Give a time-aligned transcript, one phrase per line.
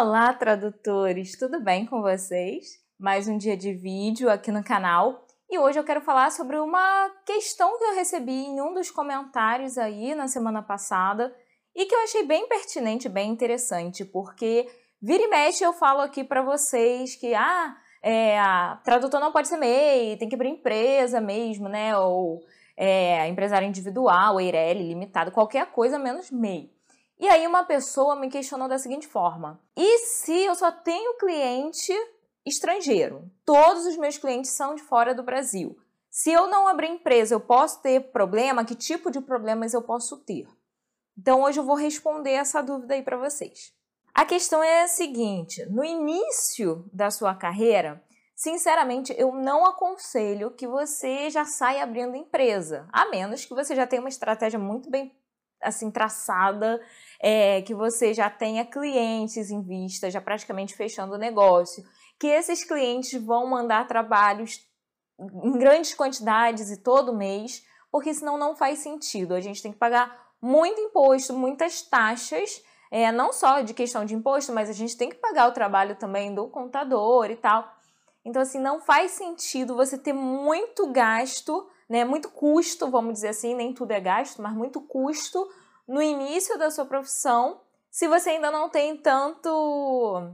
[0.00, 1.36] Olá, tradutores!
[1.38, 2.78] Tudo bem com vocês?
[2.98, 5.26] Mais um dia de vídeo aqui no canal.
[5.50, 9.76] E hoje eu quero falar sobre uma questão que eu recebi em um dos comentários
[9.76, 11.30] aí na semana passada
[11.76, 14.66] e que eu achei bem pertinente, bem interessante, porque
[15.02, 19.48] vira e mexe eu falo aqui para vocês que, ah, é, a tradutor não pode
[19.48, 21.94] ser MEI, tem que abrir empresa mesmo, né?
[21.98, 22.40] Ou
[22.74, 26.79] é, empresário individual, EIRELI, limitado, qualquer coisa menos MEI.
[27.20, 31.92] E aí uma pessoa me questionou da seguinte forma: e se eu só tenho cliente
[32.46, 33.30] estrangeiro?
[33.44, 35.76] Todos os meus clientes são de fora do Brasil.
[36.08, 38.64] Se eu não abrir empresa, eu posso ter problema?
[38.64, 40.48] Que tipo de problemas eu posso ter?
[41.16, 43.74] Então hoje eu vou responder essa dúvida aí para vocês.
[44.14, 48.02] A questão é a seguinte: no início da sua carreira,
[48.34, 53.86] sinceramente, eu não aconselho que você já saia abrindo empresa, a menos que você já
[53.86, 55.19] tenha uma estratégia muito bem
[55.62, 56.80] assim traçada,
[57.20, 61.84] é, que você já tenha clientes em vista, já praticamente fechando o negócio,
[62.18, 64.60] que esses clientes vão mandar trabalhos
[65.18, 69.34] em grandes quantidades e todo mês, porque senão não faz sentido.
[69.34, 74.14] A gente tem que pagar muito imposto, muitas taxas, é, não só de questão de
[74.14, 77.70] imposto, mas a gente tem que pagar o trabalho também do contador e tal.
[78.24, 83.52] Então, assim, não faz sentido você ter muito gasto, né, muito custo, vamos dizer assim,
[83.52, 85.50] nem tudo é gasto, mas muito custo
[85.88, 87.60] no início da sua profissão,
[87.90, 90.30] se você ainda não tem tanto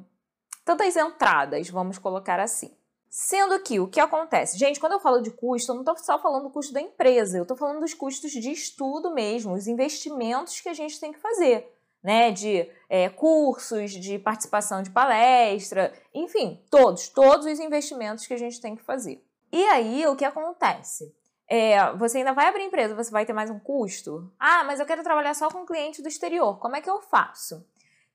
[0.63, 2.77] tantas entradas, vamos colocar assim.
[3.09, 4.59] Sendo que o que acontece?
[4.59, 7.39] Gente, quando eu falo de custo, eu não estou só falando do custo da empresa,
[7.39, 11.21] eu estou falando dos custos de estudo mesmo, os investimentos que a gente tem que
[11.21, 12.31] fazer, né?
[12.33, 18.61] De é, cursos, de participação de palestra, enfim, todos, todos os investimentos que a gente
[18.61, 19.25] tem que fazer.
[19.51, 21.15] E aí, o que acontece?
[21.49, 24.33] É, você ainda vai abrir empresa, você vai ter mais um custo?
[24.39, 27.65] Ah, mas eu quero trabalhar só com cliente do exterior, como é que eu faço?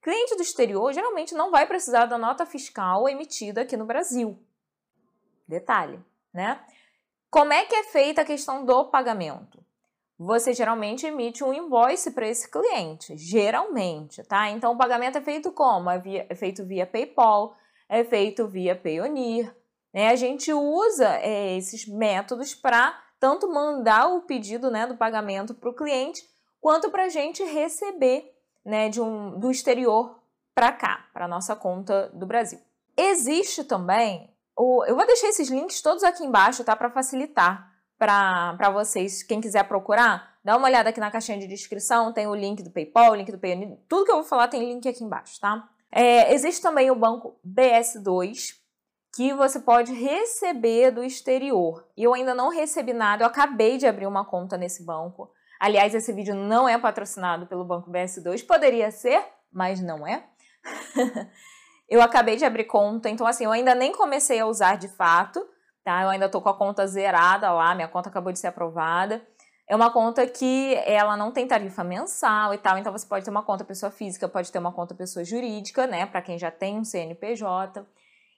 [0.01, 4.37] Cliente do exterior geralmente não vai precisar da nota fiscal emitida aqui no Brasil.
[5.47, 5.99] Detalhe,
[6.33, 6.59] né?
[7.29, 9.63] Como é que é feita a questão do pagamento?
[10.19, 14.49] Você geralmente emite um invoice para esse cliente, geralmente, tá?
[14.49, 15.89] Então o pagamento é feito como?
[15.89, 17.55] É, via, é feito via PayPal,
[17.87, 19.55] é feito via Payoneer,
[19.93, 20.09] né?
[20.09, 25.69] A gente usa é, esses métodos para tanto mandar o pedido né, do pagamento para
[25.69, 26.27] o cliente,
[26.59, 30.19] quanto para a gente receber né, de um, do exterior
[30.55, 32.59] para cá, para nossa conta do Brasil.
[32.97, 34.27] Existe também
[34.57, 36.75] o, eu vou deixar esses links todos aqui embaixo, tá?
[36.75, 42.11] Para facilitar para vocês, quem quiser procurar, dá uma olhada aqui na caixinha de descrição,
[42.11, 44.67] tem o link do PayPal, o link do Payoneer, tudo que eu vou falar tem
[44.67, 45.69] link aqui embaixo, tá?
[45.91, 48.55] É, existe também o banco BS2,
[49.13, 51.85] que você pode receber do exterior.
[51.97, 55.31] E eu ainda não recebi nada, eu acabei de abrir uma conta nesse banco.
[55.59, 60.23] Aliás, esse vídeo não é patrocinado pelo Banco BS2, poderia ser, mas não é.
[61.91, 65.45] Eu acabei de abrir conta, então assim, eu ainda nem comecei a usar de fato,
[65.83, 66.03] tá?
[66.03, 69.21] Eu ainda tô com a conta zerada lá, minha conta acabou de ser aprovada.
[69.67, 73.31] É uma conta que ela não tem tarifa mensal e tal, então você pode ter
[73.31, 76.79] uma conta pessoa física, pode ter uma conta pessoa jurídica, né, para quem já tem
[76.79, 77.85] um CNPJ.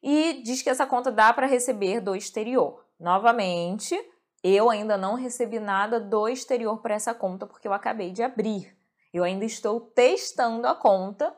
[0.03, 2.85] E diz que essa conta dá para receber do exterior.
[2.99, 3.97] Novamente,
[4.43, 8.77] eu ainda não recebi nada do exterior para essa conta porque eu acabei de abrir.
[9.13, 11.33] Eu ainda estou testando a conta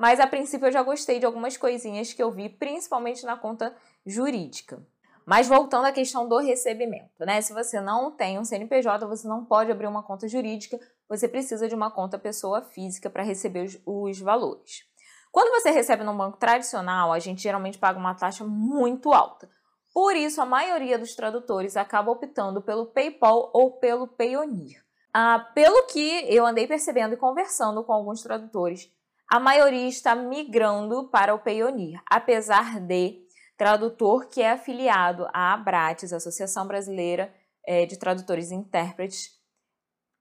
[0.00, 3.76] mas a princípio eu já gostei de algumas coisinhas que eu vi, principalmente na conta
[4.06, 4.82] jurídica.
[5.26, 7.38] Mas voltando à questão do recebimento, né?
[7.42, 11.68] Se você não tem um CNPJ, você não pode abrir uma conta jurídica, você precisa
[11.68, 14.86] de uma conta pessoa física para receber os, os valores.
[15.30, 19.48] Quando você recebe num banco tradicional, a gente geralmente paga uma taxa muito alta.
[19.92, 24.82] Por isso, a maioria dos tradutores acaba optando pelo PayPal ou pelo Payoneer.
[25.12, 28.88] Ah, pelo que eu andei percebendo e conversando com alguns tradutores,
[29.28, 33.20] a maioria está migrando para o Payoneer, apesar de
[33.56, 37.32] tradutor que é afiliado à Abrates, Associação Brasileira
[37.66, 39.39] é, de Tradutores e Intérpretes,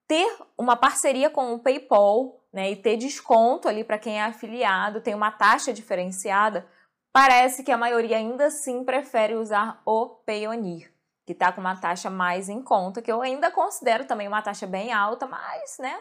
[0.09, 5.01] ter uma parceria com o PayPal né, e ter desconto ali para quem é afiliado,
[5.01, 6.67] tem uma taxa diferenciada,
[7.13, 10.91] parece que a maioria ainda assim prefere usar o Payoneer,
[11.27, 14.65] que está com uma taxa mais em conta, que eu ainda considero também uma taxa
[14.65, 15.95] bem alta, mas né,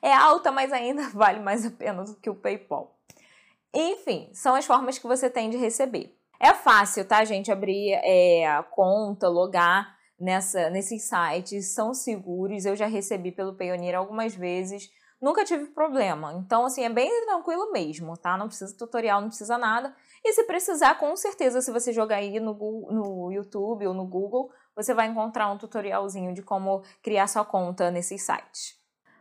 [0.00, 2.96] é alta, mas ainda vale mais a pena do que o PayPal.
[3.74, 6.16] Enfim, são as formas que você tem de receber.
[6.38, 12.64] É fácil, tá, gente, abrir é, a conta, logar nessa, nesses sites, são seguros.
[12.64, 14.90] Eu já recebi pelo Payoneer algumas vezes,
[15.20, 16.34] nunca tive problema.
[16.34, 18.36] Então, assim, é bem tranquilo mesmo, tá?
[18.36, 19.94] Não precisa tutorial, não precisa nada.
[20.24, 24.06] E se precisar, com certeza, se você jogar aí no, Google, no YouTube ou no
[24.06, 28.74] Google, você vai encontrar um tutorialzinho de como criar sua conta nesses sites.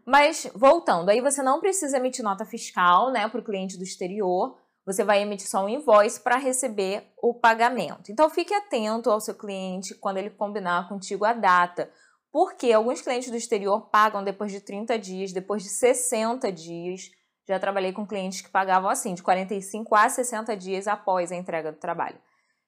[0.06, 4.57] Mas, voltando, aí você não precisa emitir nota fiscal né, para o cliente do exterior.
[4.85, 8.12] Você vai emitir só um invoice para receber o pagamento.
[8.12, 11.89] Então fique atento ao seu cliente quando ele combinar contigo a data,
[12.31, 17.09] porque alguns clientes do exterior pagam depois de 30 dias, depois de 60 dias.
[17.47, 21.71] Já trabalhei com clientes que pagavam assim, de 45 a 60 dias após a entrega
[21.71, 22.18] do trabalho.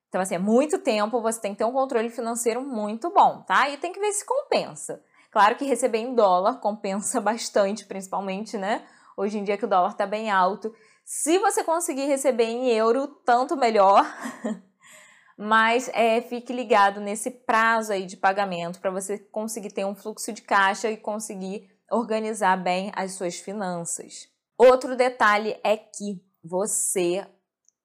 [0.07, 3.69] Então, assim, é muito tempo, você tem que ter um controle financeiro muito bom, tá?
[3.69, 5.03] E tem que ver se compensa.
[5.29, 8.85] Claro que receber em dólar compensa bastante, principalmente, né?
[9.17, 10.73] Hoje em dia que o dólar tá bem alto.
[11.05, 14.03] Se você conseguir receber em euro, tanto melhor.
[15.37, 20.33] Mas é, fique ligado nesse prazo aí de pagamento para você conseguir ter um fluxo
[20.33, 24.27] de caixa e conseguir organizar bem as suas finanças.
[24.57, 27.27] Outro detalhe é que você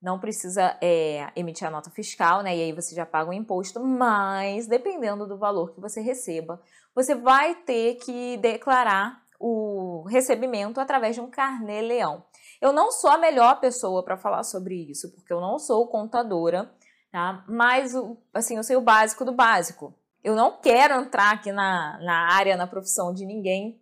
[0.00, 2.56] não precisa é, emitir a nota fiscal, né?
[2.56, 6.58] E aí você já paga o imposto, mas dependendo do valor que você receba,
[6.94, 12.22] você vai ter que declarar o recebimento através de um carnê-leão.
[12.60, 16.70] Eu não sou a melhor pessoa para falar sobre isso, porque eu não sou contadora,
[17.10, 17.42] tá?
[17.48, 17.94] Mas,
[18.34, 19.94] assim, eu sei o básico do básico.
[20.22, 23.80] Eu não quero entrar aqui na, na área, na profissão de ninguém,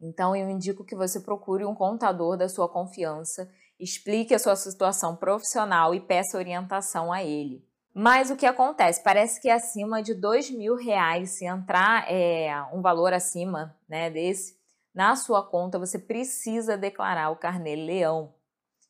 [0.00, 5.16] então eu indico que você procure um contador da sua confiança, explique a sua situação
[5.16, 7.66] profissional e peça orientação a ele.
[7.92, 9.02] Mas o que acontece?
[9.02, 14.57] Parece que acima de dois mil reais, se entrar é, um valor acima né, desse,
[14.98, 18.34] na sua conta você precisa declarar o carnê leão.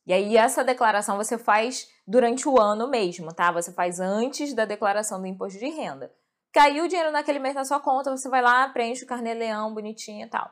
[0.07, 3.51] E aí essa declaração você faz durante o ano mesmo, tá?
[3.51, 6.11] Você faz antes da declaração do imposto de renda.
[6.51, 9.71] Caiu o dinheiro naquele mês na sua conta, você vai lá, preenche o carnê leão
[9.71, 10.51] bonitinho e tal.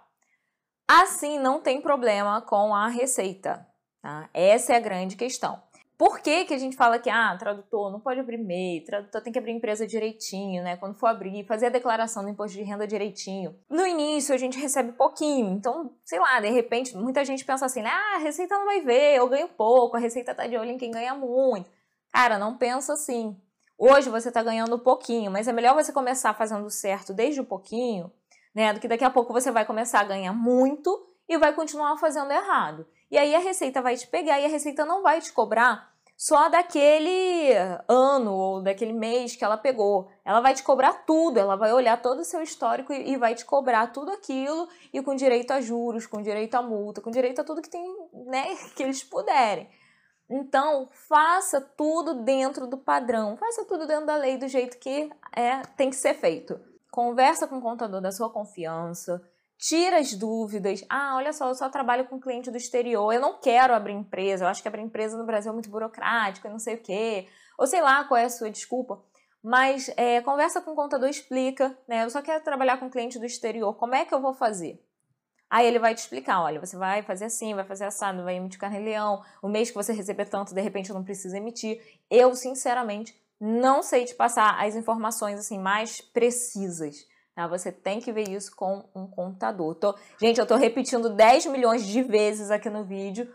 [0.88, 3.68] Assim não tem problema com a receita,
[4.00, 4.30] tá?
[4.36, 5.60] Essa é a grande questão.
[5.98, 9.34] Por que, que a gente fala que ah, tradutor não pode abrir MEI, tradutor tem
[9.34, 10.78] que abrir empresa direitinho, né?
[10.78, 13.56] Quando for abrir, fazer a declaração do imposto de renda direitinho.
[13.68, 17.82] No início a gente recebe pouquinho, então, sei lá, de repente, muita gente pensa assim,
[17.84, 20.78] ah, a Receita não vai ver, eu ganho pouco, a Receita tá de olho em
[20.78, 21.68] quem ganha muito.
[22.14, 23.36] Cara, não pensa assim.
[23.76, 28.12] Hoje você tá ganhando pouquinho, mas é melhor você começar fazendo certo desde o pouquinho,
[28.54, 28.72] né?
[28.72, 32.32] Do que daqui a pouco você vai começar a ganhar muito e vai continuar fazendo
[32.32, 32.88] errado.
[33.10, 36.50] E aí a Receita vai te pegar e a Receita não vai te cobrar só
[36.50, 37.54] daquele
[37.88, 40.10] ano ou daquele mês que ela pegou.
[40.26, 43.46] Ela vai te cobrar tudo, ela vai olhar todo o seu histórico e, vai te
[43.46, 47.44] cobrar tudo aquilo e com direito a juros, com direito a multa, com direito a
[47.44, 47.86] tudo que tem,
[48.26, 49.70] né, que eles puderem.
[50.30, 55.62] Então, faça tudo dentro do padrão, faça tudo dentro da lei do jeito que é,
[55.78, 56.60] tem que ser feito.
[56.92, 59.22] Conversa com o contador da sua confiança,
[59.58, 60.86] tira as dúvidas.
[60.90, 64.46] Ah, olha só, eu só trabalho com cliente do exterior, eu não quero abrir empresa,
[64.46, 67.28] eu acho que abrir empresa no Brasil é muito burocrático, eu não sei o quê.
[67.58, 69.04] Ou sei lá qual é a sua desculpa.
[69.44, 72.04] Mas é, conversa com o contador, explica, né?
[72.04, 74.84] Eu só quero trabalhar com cliente do exterior, como é que eu vou fazer?
[75.50, 78.60] Aí ele vai te explicar, olha, você vai fazer assim, vai fazer assado, vai emitir
[78.60, 81.82] carnê-leão, o mês que você receber tanto, de repente não precisa emitir.
[82.12, 87.08] Eu, sinceramente, não sei te passar as informações assim mais precisas.
[87.38, 87.46] Tá?
[87.46, 89.76] Você tem que ver isso com um contador.
[89.76, 93.32] Tô, gente, eu estou repetindo 10 milhões de vezes aqui no vídeo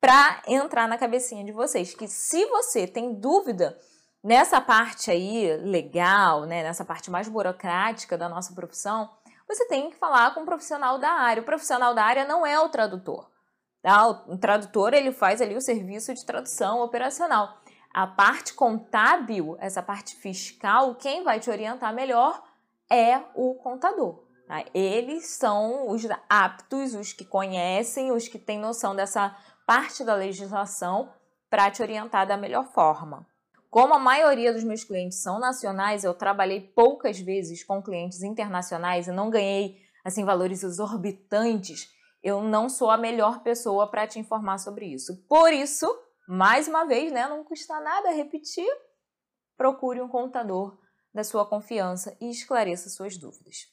[0.00, 1.94] para entrar na cabecinha de vocês.
[1.94, 3.78] Que se você tem dúvida
[4.24, 9.10] nessa parte aí legal, né, nessa parte mais burocrática da nossa profissão,
[9.46, 11.42] você tem que falar com um profissional da área.
[11.42, 13.28] O profissional da área não é o tradutor.
[13.82, 14.08] Tá?
[14.08, 17.58] O tradutor ele faz ali o serviço de tradução operacional.
[17.92, 22.50] A parte contábil, essa parte fiscal, quem vai te orientar melhor
[22.92, 24.22] é o contador.
[24.46, 24.64] Tá?
[24.74, 29.34] Eles são os aptos, os que conhecem, os que têm noção dessa
[29.66, 31.10] parte da legislação
[31.48, 33.26] para te orientar da melhor forma.
[33.70, 39.08] Como a maioria dos meus clientes são nacionais, eu trabalhei poucas vezes com clientes internacionais
[39.08, 41.88] e não ganhei assim valores exorbitantes.
[42.22, 45.26] Eu não sou a melhor pessoa para te informar sobre isso.
[45.26, 45.86] Por isso,
[46.28, 48.68] mais uma vez, né, não custa nada repetir,
[49.56, 50.81] procure um contador
[51.14, 53.68] da sua confiança e esclareça suas dúvidas.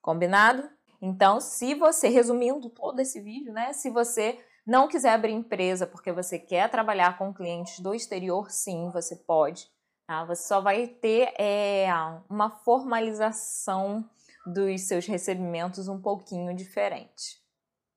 [0.00, 0.68] Combinado?
[1.00, 3.72] Então, se você, resumindo todo esse vídeo, né?
[3.72, 8.90] Se você não quiser abrir empresa porque você quer trabalhar com clientes do exterior, sim,
[8.90, 9.68] você pode.
[10.06, 10.24] Tá?
[10.24, 11.88] Você só vai ter é,
[12.28, 14.08] uma formalização
[14.46, 17.42] dos seus recebimentos um pouquinho diferente.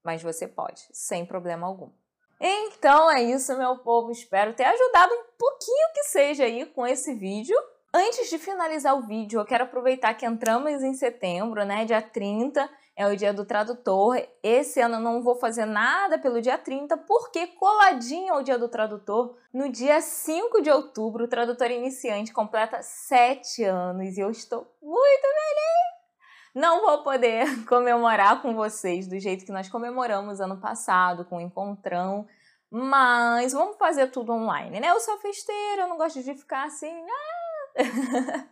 [0.04, 1.92] Mas você pode, sem problema algum.
[2.40, 4.12] Então é isso, meu povo.
[4.12, 7.58] Espero ter ajudado um pouquinho que seja aí com esse vídeo.
[8.00, 11.84] Antes de finalizar o vídeo, eu quero aproveitar que entramos em setembro, né?
[11.84, 14.22] Dia 30 é o dia do tradutor.
[14.44, 18.70] Esse ano eu não vou fazer nada pelo dia 30, porque coladinho ao dia do
[18.70, 24.72] tradutor, no dia 5 de outubro, o tradutor iniciante completa 7 anos e eu estou
[24.80, 26.54] muito feliz!
[26.54, 31.42] Não vou poder comemorar com vocês do jeito que nós comemoramos ano passado, com o
[31.42, 32.28] encontrão,
[32.70, 34.90] Mas vamos fazer tudo online, né?
[34.90, 36.94] Eu sou festeira, eu não gosto de ficar assim.
[36.94, 37.47] Ah!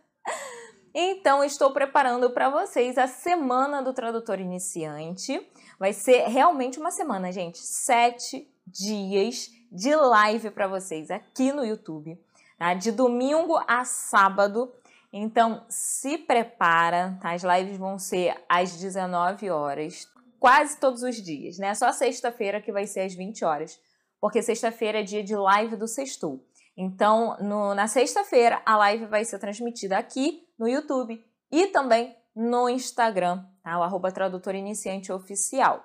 [0.94, 5.40] então, estou preparando para vocês a semana do tradutor iniciante.
[5.78, 7.58] Vai ser realmente uma semana, gente.
[7.58, 12.18] Sete dias de live para vocês aqui no YouTube,
[12.58, 12.74] tá?
[12.74, 14.72] De domingo a sábado.
[15.12, 17.32] Então, se prepara, tá?
[17.32, 21.74] As lives vão ser às 19 horas, quase todos os dias, né?
[21.74, 23.78] Só sexta-feira que vai ser às 20 horas,
[24.20, 26.44] porque sexta-feira é dia de live do Sextou.
[26.76, 32.68] Então, no, na sexta-feira, a live vai ser transmitida aqui no YouTube e também no
[32.68, 33.78] Instagram, tá?
[33.78, 35.84] O arroba tradutor iniciante oficial.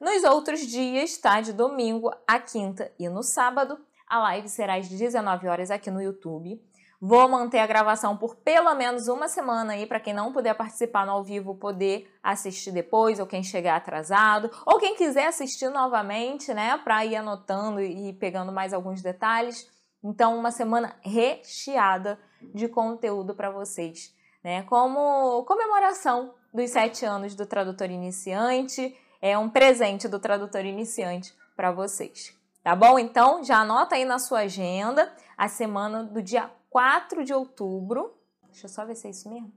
[0.00, 1.40] Nos outros dias, tá?
[1.40, 3.76] De domingo a quinta e no sábado,
[4.06, 6.62] a live será às 19 horas aqui no YouTube.
[7.00, 11.06] Vou manter a gravação por pelo menos uma semana aí para quem não puder participar
[11.06, 16.52] no ao vivo poder assistir depois ou quem chegar atrasado ou quem quiser assistir novamente,
[16.52, 19.68] né, para ir anotando e pegando mais alguns detalhes.
[20.02, 22.18] Então, uma semana recheada
[22.54, 24.62] de conteúdo para vocês, né?
[24.64, 31.72] Como comemoração dos sete anos do tradutor iniciante é um presente do tradutor iniciante para
[31.72, 32.36] vocês.
[32.62, 32.98] Tá bom?
[32.98, 38.14] Então, já anota aí na sua agenda a semana do dia 4 de outubro.
[38.44, 39.52] Deixa eu só ver se é isso mesmo.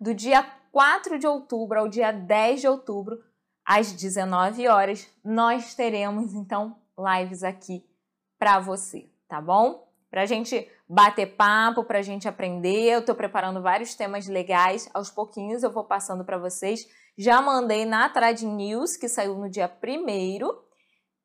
[0.00, 3.22] Do dia 4 de outubro ao dia 10 de outubro,
[3.64, 7.84] às 19 horas, nós teremos então lives aqui
[8.42, 9.88] para você, tá bom?
[10.10, 12.90] Pra gente bater papo, pra gente aprender.
[12.90, 17.84] Eu tô preparando vários temas legais, aos pouquinhos eu vou passando para vocês já mandei
[17.84, 20.62] na Trad News, que saiu no dia 1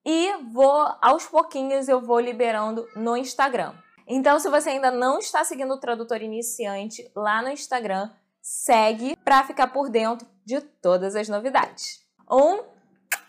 [0.05, 3.73] e vou aos pouquinhos eu vou liberando no Instagram.
[4.05, 8.09] Então, se você ainda não está seguindo o Tradutor Iniciante lá no Instagram,
[8.41, 12.05] segue para ficar por dentro de todas as novidades.
[12.29, 12.63] Um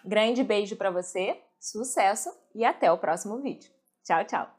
[0.05, 3.78] grande beijo para você, sucesso e até o próximo vídeo.
[4.09, 4.58] Tchau, tchau!